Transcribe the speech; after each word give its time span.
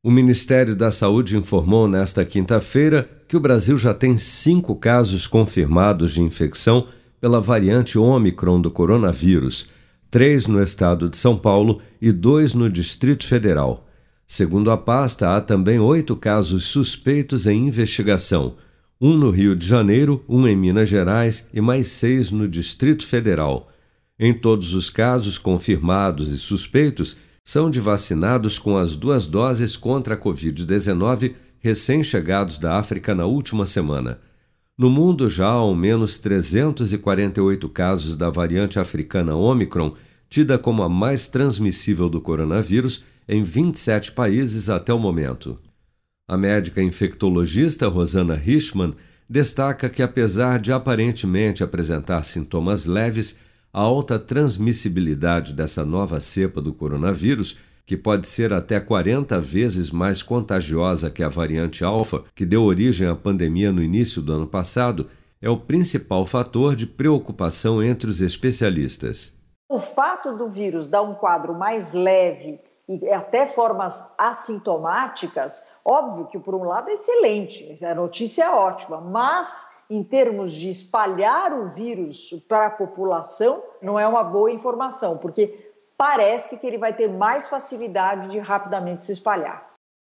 O 0.00 0.12
Ministério 0.12 0.76
da 0.76 0.92
Saúde 0.92 1.36
informou 1.36 1.88
nesta 1.88 2.24
quinta-feira 2.24 3.10
que 3.26 3.36
o 3.36 3.40
Brasil 3.40 3.76
já 3.76 3.92
tem 3.92 4.16
cinco 4.16 4.76
casos 4.76 5.26
confirmados 5.26 6.12
de 6.12 6.22
infecção 6.22 6.86
pela 7.20 7.40
variante 7.40 7.98
Ômicron 7.98 8.60
do 8.60 8.70
coronavírus, 8.70 9.68
três 10.08 10.46
no 10.46 10.62
estado 10.62 11.08
de 11.08 11.16
São 11.16 11.36
Paulo 11.36 11.82
e 12.00 12.12
dois 12.12 12.54
no 12.54 12.70
Distrito 12.70 13.26
Federal. 13.26 13.88
Segundo 14.24 14.70
a 14.70 14.76
pasta, 14.76 15.36
há 15.36 15.40
também 15.40 15.80
oito 15.80 16.14
casos 16.14 16.66
suspeitos 16.66 17.48
em 17.48 17.66
investigação, 17.66 18.54
um 19.00 19.16
no 19.16 19.32
Rio 19.32 19.56
de 19.56 19.66
Janeiro, 19.66 20.24
um 20.28 20.46
em 20.46 20.54
Minas 20.54 20.88
Gerais 20.88 21.48
e 21.52 21.60
mais 21.60 21.88
seis 21.88 22.30
no 22.30 22.46
Distrito 22.46 23.04
Federal. 23.04 23.68
Em 24.16 24.32
todos 24.32 24.74
os 24.74 24.90
casos 24.90 25.38
confirmados 25.38 26.30
e 26.30 26.38
suspeitos, 26.38 27.16
são 27.48 27.70
de 27.70 27.80
vacinados 27.80 28.58
com 28.58 28.76
as 28.76 28.94
duas 28.94 29.26
doses 29.26 29.74
contra 29.74 30.12
a 30.12 30.18
Covid-19 30.18 31.32
recém-chegados 31.60 32.58
da 32.58 32.78
África 32.78 33.14
na 33.14 33.24
última 33.24 33.64
semana. 33.64 34.20
No 34.76 34.90
mundo 34.90 35.30
já 35.30 35.46
há 35.46 35.52
ao 35.52 35.74
menos 35.74 36.18
348 36.18 37.66
casos 37.70 38.18
da 38.18 38.28
variante 38.28 38.78
africana 38.78 39.34
Omicron, 39.34 39.94
tida 40.28 40.58
como 40.58 40.82
a 40.82 40.90
mais 40.90 41.26
transmissível 41.26 42.10
do 42.10 42.20
coronavírus, 42.20 43.02
em 43.26 43.42
27 43.42 44.12
países 44.12 44.68
até 44.68 44.92
o 44.92 44.98
momento. 44.98 45.58
A 46.28 46.36
médica 46.36 46.82
infectologista 46.82 47.88
Rosana 47.88 48.34
Richman 48.34 48.92
destaca 49.26 49.88
que, 49.88 50.02
apesar 50.02 50.60
de 50.60 50.70
aparentemente 50.70 51.64
apresentar 51.64 52.24
sintomas 52.24 52.84
leves, 52.84 53.38
a 53.72 53.80
alta 53.80 54.18
transmissibilidade 54.18 55.52
dessa 55.52 55.84
nova 55.84 56.20
cepa 56.20 56.60
do 56.60 56.72
coronavírus, 56.72 57.58
que 57.86 57.96
pode 57.96 58.28
ser 58.28 58.52
até 58.52 58.78
40 58.78 59.40
vezes 59.40 59.90
mais 59.90 60.22
contagiosa 60.22 61.10
que 61.10 61.22
a 61.22 61.28
variante 61.28 61.84
alfa, 61.84 62.24
que 62.34 62.44
deu 62.44 62.62
origem 62.62 63.08
à 63.08 63.14
pandemia 63.14 63.72
no 63.72 63.82
início 63.82 64.20
do 64.20 64.32
ano 64.32 64.46
passado, 64.46 65.08
é 65.40 65.48
o 65.48 65.56
principal 65.56 66.26
fator 66.26 66.74
de 66.74 66.86
preocupação 66.86 67.82
entre 67.82 68.10
os 68.10 68.20
especialistas. 68.20 69.36
O 69.70 69.78
fato 69.78 70.36
do 70.36 70.48
vírus 70.48 70.86
dar 70.86 71.02
um 71.02 71.14
quadro 71.14 71.54
mais 71.54 71.92
leve 71.92 72.60
e 72.88 73.10
até 73.10 73.46
formas 73.46 74.10
assintomáticas, 74.16 75.62
óbvio 75.84 76.26
que 76.26 76.38
por 76.38 76.54
um 76.54 76.64
lado 76.64 76.88
é 76.88 76.94
excelente, 76.94 77.84
a 77.84 77.94
notícia 77.94 78.44
é 78.44 78.50
ótima, 78.50 79.00
mas 79.00 79.66
em 79.90 80.02
termos 80.02 80.52
de 80.52 80.68
espalhar 80.68 81.52
o 81.52 81.68
vírus 81.68 82.30
para 82.46 82.66
a 82.66 82.70
população, 82.70 83.62
não 83.80 83.98
é 83.98 84.06
uma 84.06 84.22
boa 84.22 84.50
informação, 84.50 85.16
porque 85.18 85.72
parece 85.96 86.58
que 86.58 86.66
ele 86.66 86.78
vai 86.78 86.94
ter 86.94 87.08
mais 87.08 87.48
facilidade 87.48 88.30
de 88.30 88.38
rapidamente 88.38 89.04
se 89.04 89.12
espalhar. 89.12 89.68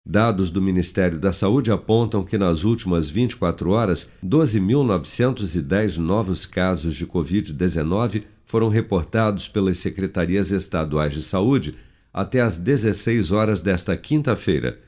Dados 0.08 0.52
do 0.52 0.62
Ministério 0.62 1.20
da 1.20 1.34
Saúde 1.34 1.72
apontam 1.72 2.24
que 2.24 2.38
nas 2.38 2.64
últimas 2.64 3.10
24 3.10 3.72
horas, 3.72 4.12
12.910 4.24 5.98
novos 5.98 6.46
casos 6.46 6.96
de 6.96 7.08
Covid-19 7.08 8.24
foram 8.46 8.70
reportados 8.70 9.48
pelas 9.48 9.80
secretarias 9.80 10.52
estaduais 10.52 11.12
de 11.12 11.24
saúde 11.24 11.76
até 12.14 12.40
às 12.40 12.60
16 12.60 13.32
horas 13.32 13.62
desta 13.64 13.98
quinta-feira. 13.98 14.80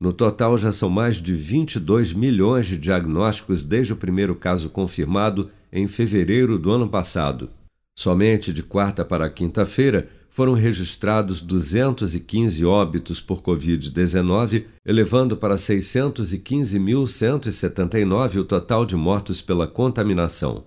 No 0.00 0.12
total, 0.12 0.58
já 0.58 0.72
são 0.72 0.90
mais 0.90 1.16
de 1.16 1.34
22 1.34 2.12
milhões 2.12 2.66
de 2.66 2.76
diagnósticos 2.76 3.62
desde 3.62 3.92
o 3.92 3.96
primeiro 3.96 4.34
caso 4.34 4.68
confirmado 4.68 5.50
em 5.72 5.86
fevereiro 5.86 6.58
do 6.58 6.70
ano 6.70 6.88
passado. 6.88 7.48
Somente 7.96 8.52
de 8.52 8.60
quarta 8.62 9.04
para 9.04 9.30
quinta-feira 9.30 10.08
foram 10.28 10.54
registrados 10.54 11.40
215 11.40 12.64
óbitos 12.64 13.20
por 13.20 13.40
Covid-19, 13.40 14.64
elevando 14.84 15.36
para 15.36 15.54
615.179 15.54 18.40
o 18.40 18.44
total 18.44 18.84
de 18.84 18.96
mortos 18.96 19.40
pela 19.40 19.68
contaminação. 19.68 20.64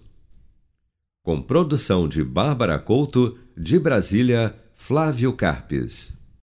Com 1.23 1.41
produção 1.41 2.07
de 2.07 2.23
Bárbara 2.23 2.79
Couto, 2.79 3.39
de 3.57 3.79
Brasília, 3.79 4.55
Flávio 4.75 5.33
Carpes. 5.33 6.24